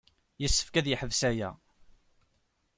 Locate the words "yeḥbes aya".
0.89-1.49